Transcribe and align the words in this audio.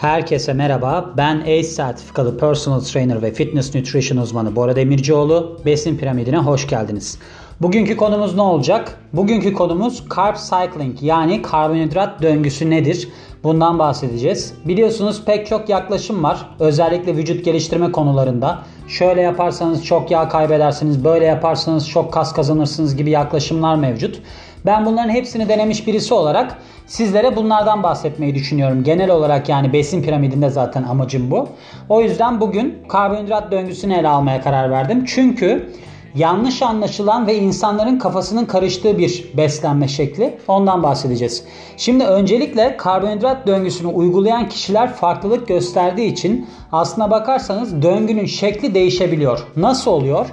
Herkese 0.00 0.52
merhaba. 0.52 1.10
Ben 1.16 1.40
ACE 1.40 1.62
sertifikalı 1.62 2.38
personal 2.38 2.80
trainer 2.80 3.22
ve 3.22 3.32
fitness 3.32 3.74
nutrition 3.74 4.18
uzmanı 4.18 4.56
Bora 4.56 4.76
Demircioğlu. 4.76 5.60
Besin 5.66 5.96
piramidine 5.96 6.38
hoş 6.38 6.68
geldiniz. 6.68 7.18
Bugünkü 7.60 7.96
konumuz 7.96 8.34
ne 8.34 8.42
olacak? 8.42 8.98
Bugünkü 9.12 9.52
konumuz 9.52 10.04
carb 10.16 10.36
cycling 10.36 11.02
yani 11.02 11.42
karbonhidrat 11.42 12.22
döngüsü 12.22 12.70
nedir? 12.70 13.08
Bundan 13.44 13.78
bahsedeceğiz. 13.78 14.54
Biliyorsunuz 14.64 15.22
pek 15.26 15.46
çok 15.46 15.68
yaklaşım 15.68 16.22
var. 16.22 16.48
Özellikle 16.60 17.16
vücut 17.16 17.44
geliştirme 17.44 17.92
konularında. 17.92 18.58
Şöyle 18.88 19.20
yaparsanız 19.20 19.84
çok 19.84 20.10
yağ 20.10 20.28
kaybedersiniz, 20.28 21.04
böyle 21.04 21.24
yaparsanız 21.24 21.88
çok 21.88 22.12
kas 22.12 22.32
kazanırsınız 22.32 22.96
gibi 22.96 23.10
yaklaşımlar 23.10 23.76
mevcut. 23.76 24.20
Ben 24.68 24.86
bunların 24.86 25.10
hepsini 25.10 25.48
denemiş 25.48 25.86
birisi 25.86 26.14
olarak 26.14 26.58
sizlere 26.86 27.36
bunlardan 27.36 27.82
bahsetmeyi 27.82 28.34
düşünüyorum. 28.34 28.84
Genel 28.84 29.10
olarak 29.10 29.48
yani 29.48 29.72
besin 29.72 30.02
piramidinde 30.02 30.50
zaten 30.50 30.82
amacım 30.82 31.30
bu. 31.30 31.48
O 31.88 32.00
yüzden 32.00 32.40
bugün 32.40 32.78
karbonhidrat 32.88 33.52
döngüsünü 33.52 33.94
ele 33.94 34.08
almaya 34.08 34.40
karar 34.40 34.70
verdim. 34.70 35.04
Çünkü 35.06 35.72
yanlış 36.14 36.62
anlaşılan 36.62 37.26
ve 37.26 37.36
insanların 37.36 37.98
kafasının 37.98 38.44
karıştığı 38.44 38.98
bir 38.98 39.24
beslenme 39.36 39.88
şekli. 39.88 40.38
Ondan 40.48 40.82
bahsedeceğiz. 40.82 41.44
Şimdi 41.76 42.04
öncelikle 42.04 42.76
karbonhidrat 42.76 43.46
döngüsünü 43.46 43.88
uygulayan 43.88 44.48
kişiler 44.48 44.92
farklılık 44.92 45.48
gösterdiği 45.48 46.12
için 46.12 46.48
aslına 46.72 47.10
bakarsanız 47.10 47.82
döngünün 47.82 48.26
şekli 48.26 48.74
değişebiliyor. 48.74 49.46
Nasıl 49.56 49.90
oluyor? 49.90 50.26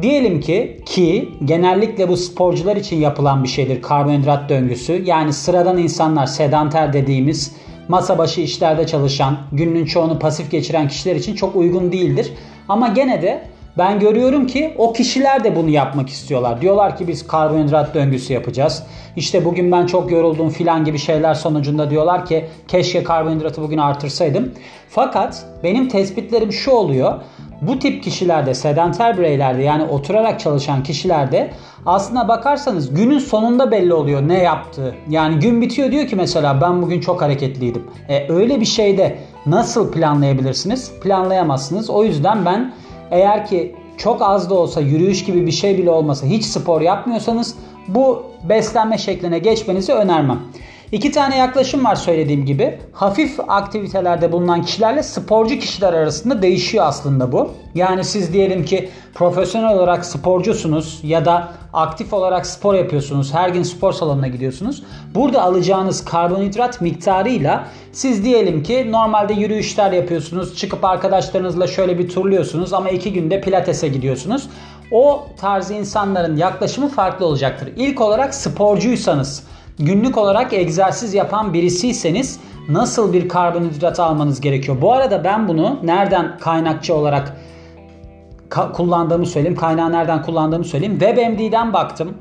Diyelim 0.00 0.40
ki 0.40 0.80
ki 0.86 1.28
genellikle 1.44 2.08
bu 2.08 2.16
sporcular 2.16 2.76
için 2.76 2.96
yapılan 2.96 3.44
bir 3.44 3.48
şeydir 3.48 3.82
karbonhidrat 3.82 4.48
döngüsü. 4.48 5.02
Yani 5.06 5.32
sıradan 5.32 5.78
insanlar 5.78 6.26
sedanter 6.26 6.92
dediğimiz 6.92 7.52
masa 7.88 8.18
başı 8.18 8.40
işlerde 8.40 8.86
çalışan, 8.86 9.38
günün 9.52 9.84
çoğunu 9.84 10.18
pasif 10.18 10.50
geçiren 10.50 10.88
kişiler 10.88 11.16
için 11.16 11.34
çok 11.34 11.56
uygun 11.56 11.92
değildir. 11.92 12.32
Ama 12.68 12.88
gene 12.88 13.22
de 13.22 13.42
ben 13.78 14.00
görüyorum 14.00 14.46
ki 14.46 14.74
o 14.78 14.92
kişiler 14.92 15.44
de 15.44 15.56
bunu 15.56 15.70
yapmak 15.70 16.08
istiyorlar. 16.08 16.60
Diyorlar 16.60 16.96
ki 16.96 17.08
biz 17.08 17.26
karbonhidrat 17.26 17.94
döngüsü 17.94 18.32
yapacağız. 18.32 18.82
İşte 19.16 19.44
bugün 19.44 19.72
ben 19.72 19.86
çok 19.86 20.10
yoruldum 20.10 20.50
filan 20.50 20.84
gibi 20.84 20.98
şeyler 20.98 21.34
sonucunda 21.34 21.90
diyorlar 21.90 22.26
ki 22.26 22.44
keşke 22.68 23.04
karbonhidratı 23.04 23.62
bugün 23.62 23.78
artırsaydım. 23.78 24.52
Fakat 24.88 25.46
benim 25.64 25.88
tespitlerim 25.88 26.52
şu 26.52 26.70
oluyor. 26.70 27.20
Bu 27.62 27.78
tip 27.78 28.02
kişilerde, 28.02 28.54
sedanter 28.54 29.18
bireylerde 29.18 29.62
yani 29.62 29.84
oturarak 29.84 30.40
çalışan 30.40 30.82
kişilerde 30.82 31.50
aslına 31.86 32.28
bakarsanız 32.28 32.94
günün 32.94 33.18
sonunda 33.18 33.70
belli 33.70 33.94
oluyor 33.94 34.28
ne 34.28 34.38
yaptığı. 34.42 34.94
Yani 35.08 35.38
gün 35.38 35.60
bitiyor 35.60 35.90
diyor 35.90 36.06
ki 36.06 36.16
mesela 36.16 36.60
ben 36.60 36.82
bugün 36.82 37.00
çok 37.00 37.22
hareketliydim. 37.22 37.82
E, 38.08 38.32
öyle 38.32 38.60
bir 38.60 38.66
şeyde 38.66 39.18
nasıl 39.46 39.92
planlayabilirsiniz? 39.92 40.92
Planlayamazsınız. 41.02 41.90
O 41.90 42.04
yüzden 42.04 42.44
ben 42.44 42.72
eğer 43.12 43.46
ki 43.46 43.74
çok 43.96 44.22
az 44.22 44.50
da 44.50 44.54
olsa 44.54 44.80
yürüyüş 44.80 45.24
gibi 45.24 45.46
bir 45.46 45.52
şey 45.52 45.78
bile 45.78 45.90
olmasa 45.90 46.26
hiç 46.26 46.44
spor 46.44 46.80
yapmıyorsanız 46.80 47.56
bu 47.88 48.22
beslenme 48.48 48.98
şekline 48.98 49.38
geçmenizi 49.38 49.92
önermem. 49.92 50.40
İki 50.92 51.10
tane 51.10 51.36
yaklaşım 51.38 51.84
var 51.84 51.94
söylediğim 51.94 52.46
gibi. 52.46 52.78
Hafif 52.92 53.40
aktivitelerde 53.48 54.32
bulunan 54.32 54.62
kişilerle 54.62 55.02
sporcu 55.02 55.58
kişiler 55.58 55.92
arasında 55.92 56.42
değişiyor 56.42 56.84
aslında 56.86 57.32
bu. 57.32 57.50
Yani 57.74 58.04
siz 58.04 58.32
diyelim 58.32 58.64
ki 58.64 58.90
profesyonel 59.14 59.76
olarak 59.76 60.04
sporcusunuz 60.04 61.00
ya 61.02 61.24
da 61.24 61.48
aktif 61.72 62.12
olarak 62.12 62.46
spor 62.46 62.74
yapıyorsunuz. 62.74 63.34
Her 63.34 63.48
gün 63.48 63.62
spor 63.62 63.92
salonuna 63.92 64.28
gidiyorsunuz. 64.28 64.82
Burada 65.14 65.42
alacağınız 65.42 66.04
karbonhidrat 66.04 66.80
miktarıyla 66.80 67.68
siz 67.92 68.24
diyelim 68.24 68.62
ki 68.62 68.92
normalde 68.92 69.32
yürüyüşler 69.32 69.92
yapıyorsunuz. 69.92 70.56
Çıkıp 70.56 70.84
arkadaşlarınızla 70.84 71.66
şöyle 71.66 71.98
bir 71.98 72.08
turluyorsunuz 72.08 72.72
ama 72.72 72.90
iki 72.90 73.12
günde 73.12 73.40
pilatese 73.40 73.88
gidiyorsunuz. 73.88 74.48
O 74.90 75.26
tarz 75.36 75.70
insanların 75.70 76.36
yaklaşımı 76.36 76.88
farklı 76.88 77.26
olacaktır. 77.26 77.68
İlk 77.76 78.00
olarak 78.00 78.34
sporcuysanız 78.34 79.42
günlük 79.78 80.18
olarak 80.18 80.52
egzersiz 80.52 81.14
yapan 81.14 81.54
birisiyseniz 81.54 82.40
nasıl 82.68 83.12
bir 83.12 83.28
karbonhidrat 83.28 84.00
almanız 84.00 84.40
gerekiyor? 84.40 84.76
Bu 84.80 84.92
arada 84.92 85.24
ben 85.24 85.48
bunu 85.48 85.78
nereden 85.82 86.38
kaynakçı 86.38 86.94
olarak 86.94 87.36
kullandığımı 88.72 89.26
söyleyeyim. 89.26 89.56
Kaynağı 89.56 89.92
nereden 89.92 90.22
kullandığımı 90.22 90.64
söyleyeyim. 90.64 90.98
WebMD'den 90.98 91.72
baktım. 91.72 92.14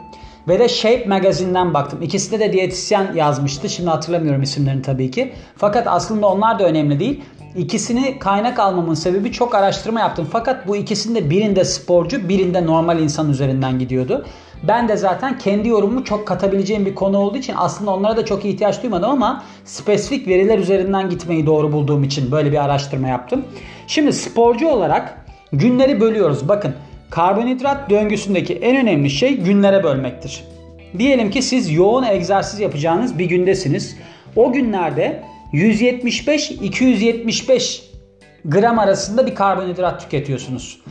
Ve 0.47 0.59
de 0.59 0.69
Shape 0.69 1.06
Magazine'den 1.06 1.73
baktım. 1.73 2.01
İkisinde 2.01 2.40
de 2.40 2.53
diyetisyen 2.53 3.13
yazmıştı. 3.16 3.69
Şimdi 3.69 3.90
hatırlamıyorum 3.90 4.41
isimlerini 4.41 4.81
tabii 4.81 5.11
ki. 5.11 5.34
Fakat 5.56 5.88
aslında 5.88 6.28
onlar 6.28 6.59
da 6.59 6.63
önemli 6.63 7.00
değil. 7.00 7.23
İkisini 7.56 8.19
kaynak 8.19 8.59
almamın 8.59 8.94
sebebi 8.94 9.31
çok 9.31 9.56
araştırma 9.56 10.00
yaptım. 10.00 10.28
Fakat 10.31 10.67
bu 10.67 10.75
ikisinde 10.75 11.29
birinde 11.29 11.66
sporcu, 11.66 12.29
birinde 12.29 12.66
normal 12.66 13.00
insan 13.00 13.29
üzerinden 13.29 13.79
gidiyordu. 13.79 14.25
Ben 14.63 14.88
de 14.88 14.97
zaten 14.97 15.38
kendi 15.38 15.67
yorumumu 15.67 16.03
çok 16.03 16.28
katabileceğim 16.28 16.85
bir 16.85 16.95
konu 16.95 17.17
olduğu 17.17 17.38
için 17.38 17.53
aslında 17.57 17.91
onlara 17.91 18.17
da 18.17 18.25
çok 18.25 18.45
ihtiyaç 18.45 18.84
duymadım 18.84 19.09
ama 19.09 19.44
spesifik 19.66 20.28
veriler 20.28 20.59
üzerinden 20.59 21.09
gitmeyi 21.09 21.45
doğru 21.45 21.72
bulduğum 21.72 22.03
için 22.03 22.31
böyle 22.31 22.51
bir 22.51 22.63
araştırma 22.63 23.07
yaptım. 23.07 23.45
Şimdi 23.88 24.13
sporcu 24.13 24.67
olarak 24.67 25.25
günleri 25.53 26.01
bölüyoruz. 26.01 26.47
Bakın 26.47 26.73
karbonhidrat 27.09 27.90
döngüsündeki 27.90 28.53
en 28.53 28.75
önemli 28.75 29.09
şey 29.09 29.38
günlere 29.38 29.84
bölmektir. 29.84 30.44
Diyelim 30.97 31.31
ki 31.31 31.41
siz 31.41 31.72
yoğun 31.72 32.03
egzersiz 32.03 32.59
yapacağınız 32.59 33.19
bir 33.19 33.25
gündesiniz. 33.25 33.97
O 34.35 34.51
günlerde 34.51 35.23
175-275 35.53 37.81
gram 38.45 38.79
arasında 38.79 39.28
bir 39.28 39.35
karbonhidrat 39.35 40.01
tüketiyorsunuz. 40.01 40.81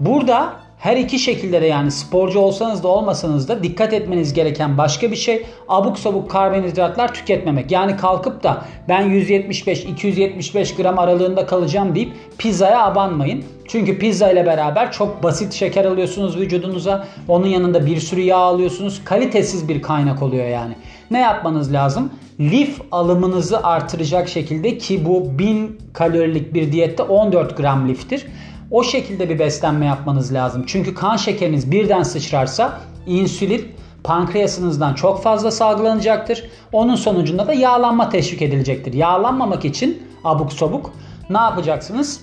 Burada 0.00 0.60
her 0.80 0.96
iki 0.96 1.18
şekilde 1.18 1.62
de 1.62 1.66
yani 1.66 1.90
sporcu 1.90 2.38
olsanız 2.38 2.82
da 2.82 2.88
olmasanız 2.88 3.48
da 3.48 3.62
dikkat 3.62 3.92
etmeniz 3.92 4.32
gereken 4.32 4.78
başka 4.78 5.10
bir 5.10 5.16
şey 5.16 5.46
abuk 5.68 5.98
sabuk 5.98 6.30
karbonhidratlar 6.30 7.14
tüketmemek. 7.14 7.70
Yani 7.70 7.96
kalkıp 7.96 8.42
da 8.42 8.64
ben 8.88 9.02
175-275 9.02 10.82
gram 10.82 10.98
aralığında 10.98 11.46
kalacağım 11.46 11.94
deyip 11.94 12.12
pizzaya 12.38 12.84
abanmayın. 12.84 13.44
Çünkü 13.68 13.98
pizza 13.98 14.30
ile 14.30 14.46
beraber 14.46 14.92
çok 14.92 15.22
basit 15.22 15.52
şeker 15.52 15.84
alıyorsunuz 15.84 16.36
vücudunuza. 16.36 17.06
Onun 17.28 17.46
yanında 17.46 17.86
bir 17.86 18.00
sürü 18.00 18.20
yağ 18.20 18.36
alıyorsunuz. 18.36 19.00
Kalitesiz 19.04 19.68
bir 19.68 19.82
kaynak 19.82 20.22
oluyor 20.22 20.46
yani. 20.48 20.74
Ne 21.10 21.18
yapmanız 21.18 21.72
lazım? 21.72 22.12
Lif 22.40 22.80
alımınızı 22.92 23.62
artıracak 23.62 24.28
şekilde 24.28 24.78
ki 24.78 25.06
bu 25.06 25.38
1000 25.38 25.78
kalorilik 25.92 26.54
bir 26.54 26.72
diyette 26.72 27.02
14 27.02 27.56
gram 27.56 27.88
liftir. 27.88 28.26
O 28.70 28.82
şekilde 28.82 29.28
bir 29.28 29.38
beslenme 29.38 29.86
yapmanız 29.86 30.34
lazım. 30.34 30.64
Çünkü 30.66 30.94
kan 30.94 31.16
şekeriniz 31.16 31.70
birden 31.70 32.02
sıçrarsa 32.02 32.80
insülin 33.06 33.68
pankreasınızdan 34.04 34.94
çok 34.94 35.22
fazla 35.22 35.50
salgılanacaktır. 35.50 36.44
Onun 36.72 36.94
sonucunda 36.94 37.46
da 37.46 37.52
yağlanma 37.52 38.08
teşvik 38.08 38.42
edilecektir. 38.42 38.92
Yağlanmamak 38.92 39.64
için 39.64 40.02
abuk 40.24 40.52
sabuk 40.52 40.92
ne 41.30 41.38
yapacaksınız? 41.38 42.20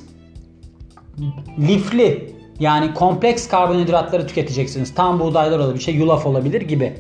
Lifli 1.60 2.34
yani 2.60 2.94
kompleks 2.94 3.48
karbonhidratları 3.48 4.28
tüketeceksiniz. 4.28 4.96
Tam 4.96 5.20
buğdaylar 5.20 5.60
olabilir, 5.60 5.84
şey 5.84 5.96
yulaf 5.96 6.26
olabilir 6.26 6.62
gibi. 6.62 6.94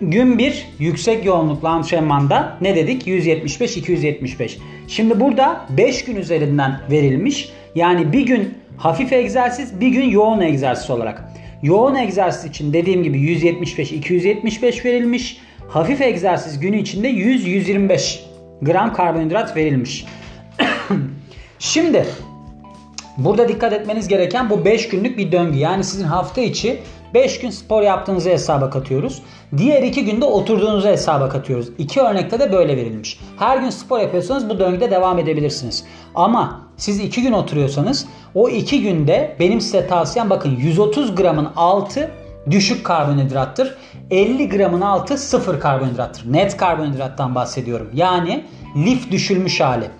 Gün 0.00 0.38
1 0.38 0.66
yüksek 0.78 1.24
yoğunluklu 1.24 1.68
antrenmanda 1.68 2.58
ne 2.60 2.76
dedik? 2.76 3.06
175-275. 3.06 4.58
Şimdi 4.88 5.20
burada 5.20 5.66
5 5.70 6.04
gün 6.04 6.16
üzerinden 6.16 6.80
verilmiş. 6.90 7.52
Yani 7.78 8.12
bir 8.12 8.26
gün 8.26 8.58
hafif 8.76 9.12
egzersiz, 9.12 9.80
bir 9.80 9.88
gün 9.88 10.04
yoğun 10.04 10.40
egzersiz 10.40 10.90
olarak. 10.90 11.24
Yoğun 11.62 11.94
egzersiz 11.94 12.50
için 12.50 12.72
dediğim 12.72 13.02
gibi 13.02 13.18
175-275 13.18 14.84
verilmiş. 14.84 15.40
Hafif 15.68 16.00
egzersiz 16.00 16.60
günü 16.60 16.78
içinde 16.78 17.10
100-125 17.10 18.18
gram 18.62 18.92
karbonhidrat 18.92 19.56
verilmiş. 19.56 20.04
Şimdi 21.58 22.06
burada 23.16 23.48
dikkat 23.48 23.72
etmeniz 23.72 24.08
gereken 24.08 24.50
bu 24.50 24.64
5 24.64 24.88
günlük 24.88 25.18
bir 25.18 25.32
döngü. 25.32 25.58
Yani 25.58 25.84
sizin 25.84 26.04
hafta 26.04 26.40
içi 26.40 26.78
5 27.14 27.40
gün 27.40 27.50
spor 27.50 27.82
yaptığınızı 27.82 28.30
hesaba 28.30 28.70
katıyoruz. 28.70 29.22
Diğer 29.56 29.82
2 29.82 30.04
günde 30.04 30.24
oturduğunuzu 30.24 30.88
hesaba 30.88 31.28
katıyoruz. 31.28 31.68
İki 31.78 32.00
örnekte 32.00 32.40
de 32.40 32.52
böyle 32.52 32.76
verilmiş. 32.76 33.20
Her 33.38 33.58
gün 33.58 33.70
spor 33.70 33.98
yapıyorsanız 33.98 34.48
bu 34.48 34.58
döngüde 34.58 34.90
devam 34.90 35.18
edebilirsiniz. 35.18 35.84
Ama 36.14 36.67
siz 36.78 37.00
2 37.00 37.22
gün 37.22 37.32
oturuyorsanız 37.32 38.06
o 38.34 38.48
2 38.48 38.82
günde 38.82 39.36
benim 39.40 39.60
size 39.60 39.86
tavsiyem 39.86 40.30
bakın 40.30 40.56
130 40.56 41.14
gramın 41.14 41.48
altı 41.56 42.10
düşük 42.50 42.84
karbonhidrattır. 42.84 43.74
50 44.10 44.48
gramın 44.48 44.80
altı 44.80 45.18
sıfır 45.18 45.60
karbonhidrattır. 45.60 46.32
Net 46.32 46.56
karbonhidrattan 46.56 47.34
bahsediyorum. 47.34 47.90
Yani 47.94 48.44
lif 48.76 49.10
düşülmüş 49.10 49.60
hali. 49.60 49.90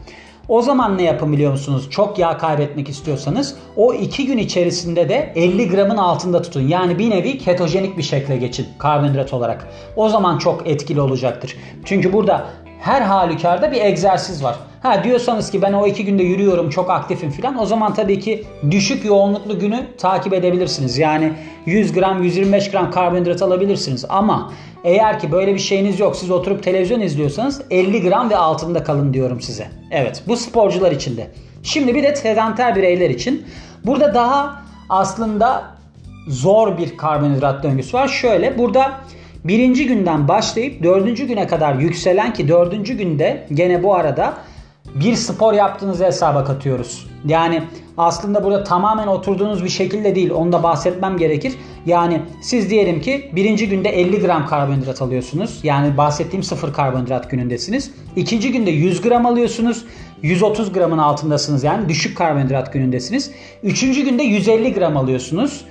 O 0.48 0.62
zaman 0.62 0.98
ne 0.98 1.02
yapın 1.02 1.32
biliyor 1.32 1.52
musunuz? 1.52 1.86
Çok 1.90 2.18
yağ 2.18 2.38
kaybetmek 2.38 2.88
istiyorsanız 2.88 3.56
o 3.76 3.94
2 3.94 4.26
gün 4.26 4.38
içerisinde 4.38 5.08
de 5.08 5.32
50 5.34 5.68
gramın 5.68 5.96
altında 5.96 6.42
tutun. 6.42 6.68
Yani 6.68 6.98
bir 6.98 7.10
nevi 7.10 7.38
ketojenik 7.38 7.98
bir 7.98 8.02
şekle 8.02 8.36
geçin 8.36 8.66
karbonhidrat 8.78 9.34
olarak. 9.34 9.68
O 9.96 10.08
zaman 10.08 10.38
çok 10.38 10.66
etkili 10.66 11.00
olacaktır. 11.00 11.56
Çünkü 11.84 12.12
burada 12.12 12.46
her 12.80 13.02
halükarda 13.02 13.72
bir 13.72 13.80
egzersiz 13.80 14.44
var. 14.44 14.56
Ha 14.82 15.04
diyorsanız 15.04 15.50
ki 15.50 15.62
ben 15.62 15.72
o 15.72 15.86
iki 15.86 16.04
günde 16.04 16.22
yürüyorum 16.22 16.70
çok 16.70 16.90
aktifim 16.90 17.30
filan 17.30 17.58
o 17.58 17.66
zaman 17.66 17.94
tabii 17.94 18.20
ki 18.20 18.44
düşük 18.70 19.04
yoğunluklu 19.04 19.58
günü 19.58 19.86
takip 19.98 20.32
edebilirsiniz. 20.32 20.98
Yani 20.98 21.32
100 21.66 21.92
gram 21.92 22.22
125 22.22 22.70
gram 22.70 22.90
karbonhidrat 22.90 23.42
alabilirsiniz 23.42 24.04
ama 24.08 24.52
eğer 24.84 25.20
ki 25.20 25.32
böyle 25.32 25.54
bir 25.54 25.58
şeyiniz 25.58 26.00
yok 26.00 26.16
siz 26.16 26.30
oturup 26.30 26.62
televizyon 26.62 27.00
izliyorsanız 27.00 27.62
50 27.70 28.02
gram 28.02 28.30
ve 28.30 28.36
altında 28.36 28.84
kalın 28.84 29.14
diyorum 29.14 29.40
size. 29.40 29.68
Evet 29.90 30.22
bu 30.28 30.36
sporcular 30.36 30.92
için 30.92 31.16
de. 31.16 31.30
Şimdi 31.62 31.94
bir 31.94 32.02
de 32.02 32.16
sedanter 32.16 32.76
bireyler 32.76 33.10
için. 33.10 33.46
Burada 33.86 34.14
daha 34.14 34.62
aslında 34.88 35.64
zor 36.28 36.78
bir 36.78 36.96
karbonhidrat 36.96 37.62
döngüsü 37.62 37.96
var. 37.96 38.08
Şöyle 38.08 38.58
burada 38.58 38.92
birinci 39.44 39.86
günden 39.86 40.28
başlayıp 40.28 40.82
dördüncü 40.82 41.26
güne 41.26 41.46
kadar 41.46 41.74
yükselen 41.74 42.32
ki 42.32 42.48
dördüncü 42.48 42.94
günde 42.94 43.46
gene 43.54 43.82
bu 43.82 43.94
arada 43.94 44.34
bir 44.94 45.14
spor 45.14 45.52
yaptığınızı 45.52 46.04
hesaba 46.04 46.44
katıyoruz. 46.44 47.06
Yani 47.26 47.62
aslında 47.96 48.44
burada 48.44 48.64
tamamen 48.64 49.06
oturduğunuz 49.06 49.64
bir 49.64 49.68
şekilde 49.68 50.14
değil. 50.14 50.30
Onu 50.30 50.52
da 50.52 50.62
bahsetmem 50.62 51.16
gerekir. 51.16 51.54
Yani 51.86 52.22
siz 52.42 52.70
diyelim 52.70 53.00
ki 53.00 53.30
birinci 53.36 53.68
günde 53.68 53.88
50 53.88 54.20
gram 54.20 54.46
karbonhidrat 54.46 55.02
alıyorsunuz. 55.02 55.60
Yani 55.62 55.96
bahsettiğim 55.96 56.42
sıfır 56.42 56.72
karbonhidrat 56.72 57.30
günündesiniz. 57.30 57.90
İkinci 58.16 58.52
günde 58.52 58.70
100 58.70 59.00
gram 59.00 59.26
alıyorsunuz. 59.26 59.84
130 60.22 60.72
gramın 60.72 60.98
altındasınız 60.98 61.64
yani 61.64 61.88
düşük 61.88 62.18
karbonhidrat 62.18 62.72
günündesiniz. 62.72 63.30
Üçüncü 63.62 64.04
günde 64.04 64.22
150 64.22 64.74
gram 64.74 64.96
alıyorsunuz. 64.96 65.64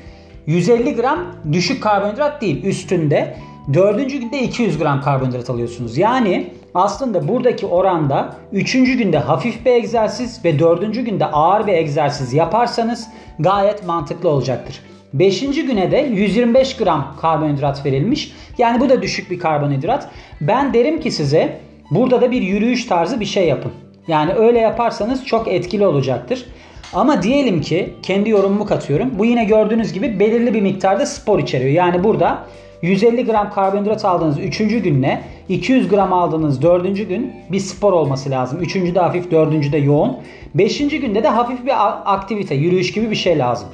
150 0.47 0.95
gram 0.95 1.19
düşük 1.51 1.83
karbonhidrat 1.83 2.41
değil 2.41 2.63
üstünde. 2.63 3.37
Dördüncü 3.73 4.17
günde 4.17 4.41
200 4.41 4.77
gram 4.77 5.01
karbonhidrat 5.01 5.49
alıyorsunuz. 5.49 5.97
Yani 5.97 6.47
aslında 6.73 7.27
buradaki 7.27 7.65
oranda 7.65 8.35
3. 8.51 8.73
günde 8.73 9.17
hafif 9.17 9.65
bir 9.65 9.71
egzersiz 9.71 10.45
ve 10.45 10.59
4. 10.59 11.05
günde 11.05 11.25
ağır 11.25 11.67
bir 11.67 11.73
egzersiz 11.73 12.33
yaparsanız 12.33 13.07
gayet 13.39 13.85
mantıklı 13.85 14.29
olacaktır. 14.29 14.79
5. 15.13 15.41
güne 15.41 15.91
de 15.91 15.97
125 15.97 16.77
gram 16.77 17.15
karbonhidrat 17.21 17.85
verilmiş. 17.85 18.33
Yani 18.57 18.79
bu 18.79 18.89
da 18.89 19.01
düşük 19.01 19.31
bir 19.31 19.39
karbonhidrat. 19.39 20.09
Ben 20.41 20.73
derim 20.73 20.99
ki 20.99 21.11
size 21.11 21.59
burada 21.91 22.21
da 22.21 22.31
bir 22.31 22.41
yürüyüş 22.41 22.85
tarzı 22.85 23.19
bir 23.19 23.25
şey 23.25 23.47
yapın. 23.47 23.71
Yani 24.07 24.33
öyle 24.33 24.59
yaparsanız 24.59 25.25
çok 25.25 25.47
etkili 25.47 25.87
olacaktır. 25.87 26.45
Ama 26.93 27.23
diyelim 27.23 27.61
ki 27.61 27.93
kendi 28.03 28.29
yorumumu 28.29 28.65
katıyorum. 28.65 29.11
Bu 29.19 29.25
yine 29.25 29.43
gördüğünüz 29.43 29.93
gibi 29.93 30.19
belirli 30.19 30.53
bir 30.53 30.61
miktarda 30.61 31.05
spor 31.05 31.39
içeriyor. 31.39 31.71
Yani 31.71 32.03
burada 32.03 32.45
150 32.81 33.25
gram 33.25 33.49
karbonhidrat 33.49 34.05
aldığınız 34.05 34.39
3. 34.39 34.57
günle 34.57 35.23
200 35.49 35.89
gram 35.89 36.13
aldığınız 36.13 36.61
4. 36.61 37.07
gün 37.09 37.33
bir 37.51 37.59
spor 37.59 37.93
olması 37.93 38.29
lazım. 38.29 38.59
3. 38.61 38.75
de 38.75 38.99
hafif, 38.99 39.31
4. 39.31 39.71
de 39.71 39.77
yoğun. 39.77 40.17
5. 40.55 40.77
günde 40.77 41.23
de 41.23 41.27
hafif 41.27 41.65
bir 41.65 41.73
aktivite, 42.13 42.55
yürüyüş 42.55 42.91
gibi 42.91 43.11
bir 43.11 43.15
şey 43.15 43.37
lazım. 43.37 43.67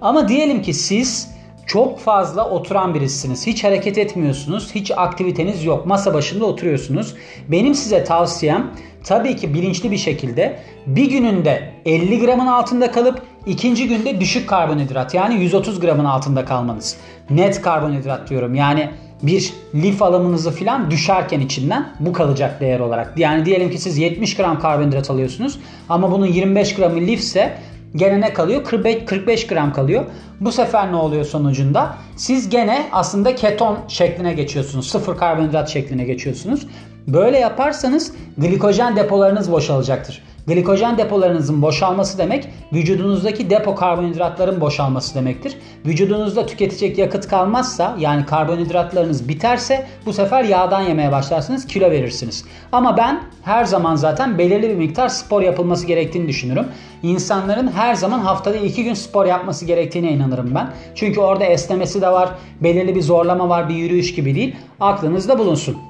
Ama 0.00 0.28
diyelim 0.28 0.62
ki 0.62 0.74
siz 0.74 1.30
çok 1.66 1.98
fazla 1.98 2.50
oturan 2.50 2.94
birisiniz. 2.94 3.46
Hiç 3.46 3.64
hareket 3.64 3.98
etmiyorsunuz. 3.98 4.74
Hiç 4.74 4.90
aktiviteniz 4.96 5.64
yok. 5.64 5.86
Masa 5.86 6.14
başında 6.14 6.44
oturuyorsunuz. 6.44 7.14
Benim 7.48 7.74
size 7.74 8.04
tavsiyem 8.04 8.70
tabii 9.04 9.36
ki 9.36 9.54
bilinçli 9.54 9.90
bir 9.90 9.98
şekilde 9.98 10.58
bir 10.86 11.10
gününde 11.10 11.72
50 11.86 12.20
gramın 12.20 12.46
altında 12.46 12.90
kalıp 12.90 13.22
ikinci 13.46 13.88
günde 13.88 14.20
düşük 14.20 14.48
karbonhidrat 14.48 15.14
yani 15.14 15.42
130 15.42 15.80
gramın 15.80 16.04
altında 16.04 16.44
kalmanız. 16.44 16.96
Net 17.30 17.62
karbonhidrat 17.62 18.30
diyorum. 18.30 18.54
Yani 18.54 18.90
bir 19.22 19.52
lif 19.74 20.02
alımınızı 20.02 20.50
filan 20.50 20.90
düşerken 20.90 21.40
içinden 21.40 21.88
bu 22.00 22.12
kalacak 22.12 22.60
değer 22.60 22.80
olarak. 22.80 23.18
Yani 23.18 23.44
diyelim 23.44 23.70
ki 23.70 23.78
siz 23.78 23.98
70 23.98 24.36
gram 24.36 24.60
karbonhidrat 24.60 25.10
alıyorsunuz 25.10 25.58
ama 25.88 26.12
bunun 26.12 26.26
25 26.26 26.74
gramı 26.74 27.00
lifse 27.00 27.58
Gene 27.96 28.20
ne 28.20 28.32
kalıyor? 28.32 28.64
45, 28.64 29.04
45 29.04 29.46
gram 29.46 29.72
kalıyor. 29.72 30.04
Bu 30.40 30.52
sefer 30.52 30.92
ne 30.92 30.96
oluyor 30.96 31.24
sonucunda? 31.24 31.94
Siz 32.16 32.48
gene 32.48 32.86
aslında 32.92 33.34
keton 33.34 33.78
şekline 33.88 34.32
geçiyorsunuz. 34.32 34.88
Sıfır 34.88 35.16
karbonhidrat 35.16 35.68
şekline 35.68 36.04
geçiyorsunuz. 36.04 36.66
Böyle 37.08 37.38
yaparsanız 37.38 38.12
glikojen 38.38 38.96
depolarınız 38.96 39.52
boşalacaktır. 39.52 40.22
Glikojen 40.50 40.98
depolarınızın 40.98 41.62
boşalması 41.62 42.18
demek 42.18 42.48
vücudunuzdaki 42.72 43.50
depo 43.50 43.74
karbonhidratların 43.74 44.60
boşalması 44.60 45.14
demektir. 45.14 45.56
Vücudunuzda 45.86 46.46
tüketecek 46.46 46.98
yakıt 46.98 47.28
kalmazsa 47.28 47.96
yani 47.98 48.26
karbonhidratlarınız 48.26 49.28
biterse 49.28 49.86
bu 50.06 50.12
sefer 50.12 50.44
yağdan 50.44 50.80
yemeye 50.80 51.12
başlarsınız 51.12 51.66
kilo 51.66 51.90
verirsiniz. 51.90 52.44
Ama 52.72 52.96
ben 52.96 53.22
her 53.42 53.64
zaman 53.64 53.96
zaten 53.96 54.38
belirli 54.38 54.68
bir 54.68 54.74
miktar 54.74 55.08
spor 55.08 55.42
yapılması 55.42 55.86
gerektiğini 55.86 56.28
düşünürüm. 56.28 56.66
İnsanların 57.02 57.72
her 57.72 57.94
zaman 57.94 58.18
haftada 58.18 58.56
iki 58.56 58.84
gün 58.84 58.94
spor 58.94 59.26
yapması 59.26 59.64
gerektiğine 59.64 60.12
inanırım 60.12 60.54
ben. 60.54 60.70
Çünkü 60.94 61.20
orada 61.20 61.44
esnemesi 61.44 62.00
de 62.00 62.08
var, 62.08 62.28
belirli 62.60 62.94
bir 62.94 63.02
zorlama 63.02 63.48
var, 63.48 63.68
bir 63.68 63.74
yürüyüş 63.74 64.14
gibi 64.14 64.34
değil. 64.34 64.56
Aklınızda 64.80 65.38
bulunsun. 65.38 65.89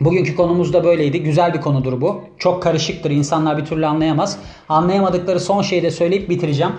Bugünkü 0.00 0.36
konumuz 0.36 0.72
da 0.72 0.84
böyleydi. 0.84 1.22
Güzel 1.22 1.54
bir 1.54 1.60
konudur 1.60 2.00
bu. 2.00 2.22
Çok 2.38 2.62
karışıktır. 2.62 3.10
İnsanlar 3.10 3.58
bir 3.58 3.64
türlü 3.64 3.86
anlayamaz. 3.86 4.38
Anlayamadıkları 4.68 5.40
son 5.40 5.62
şeyi 5.62 5.82
de 5.82 5.90
söyleyip 5.90 6.28
bitireceğim. 6.28 6.72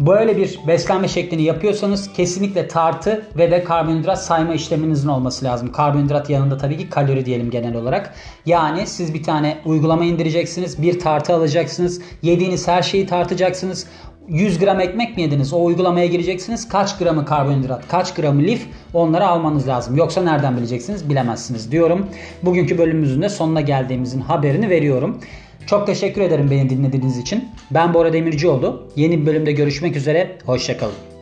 Böyle 0.00 0.36
bir 0.36 0.60
beslenme 0.66 1.08
şeklini 1.08 1.42
yapıyorsanız 1.42 2.12
kesinlikle 2.12 2.68
tartı 2.68 3.26
ve 3.36 3.50
de 3.50 3.64
karbonhidrat 3.64 4.24
sayma 4.24 4.54
işleminizin 4.54 5.08
olması 5.08 5.44
lazım. 5.44 5.72
Karbonhidrat 5.72 6.30
yanında 6.30 6.58
tabii 6.58 6.78
ki 6.78 6.90
kalori 6.90 7.26
diyelim 7.26 7.50
genel 7.50 7.76
olarak. 7.76 8.14
Yani 8.46 8.86
siz 8.86 9.14
bir 9.14 9.22
tane 9.22 9.58
uygulama 9.64 10.04
indireceksiniz, 10.04 10.82
bir 10.82 10.98
tartı 10.98 11.34
alacaksınız, 11.34 12.02
yediğiniz 12.22 12.68
her 12.68 12.82
şeyi 12.82 13.06
tartacaksınız. 13.06 13.86
100 14.28 14.58
gram 14.58 14.80
ekmek 14.80 15.16
mi 15.16 15.22
yediniz? 15.22 15.52
O 15.52 15.64
uygulamaya 15.64 16.06
gireceksiniz. 16.06 16.68
Kaç 16.68 16.98
gramı 16.98 17.24
karbonhidrat, 17.24 17.88
kaç 17.88 18.14
gramı 18.14 18.42
lif 18.42 18.66
onları 18.94 19.26
almanız 19.26 19.68
lazım. 19.68 19.96
Yoksa 19.96 20.22
nereden 20.22 20.56
bileceksiniz? 20.56 21.10
Bilemezsiniz 21.10 21.72
diyorum. 21.72 22.06
Bugünkü 22.42 22.78
bölümümüzün 22.78 23.22
de 23.22 23.28
sonuna 23.28 23.60
geldiğimizin 23.60 24.20
haberini 24.20 24.70
veriyorum. 24.70 25.20
Çok 25.66 25.86
teşekkür 25.86 26.20
ederim 26.20 26.50
beni 26.50 26.70
dinlediğiniz 26.70 27.18
için. 27.18 27.48
Ben 27.70 27.94
Bora 27.94 28.12
Demircioğlu. 28.12 28.88
Yeni 28.96 29.20
bir 29.20 29.26
bölümde 29.26 29.52
görüşmek 29.52 29.96
üzere. 29.96 30.38
Hoşçakalın. 30.46 31.13